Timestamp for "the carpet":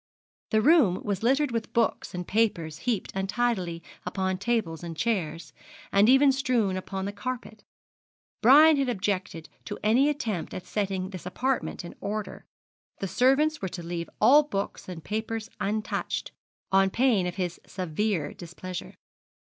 7.05-7.63